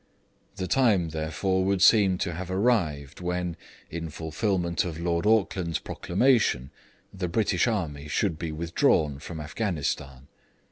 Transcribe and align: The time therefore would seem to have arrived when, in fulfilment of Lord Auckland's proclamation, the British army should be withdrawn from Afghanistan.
The 0.55 0.65
time 0.65 1.09
therefore 1.09 1.63
would 1.63 1.79
seem 1.83 2.17
to 2.25 2.33
have 2.33 2.49
arrived 2.49 3.21
when, 3.21 3.55
in 3.91 4.09
fulfilment 4.09 4.83
of 4.83 4.99
Lord 4.99 5.27
Auckland's 5.27 5.77
proclamation, 5.77 6.71
the 7.13 7.27
British 7.27 7.67
army 7.67 8.07
should 8.07 8.39
be 8.39 8.51
withdrawn 8.51 9.19
from 9.19 9.39
Afghanistan. 9.39 10.27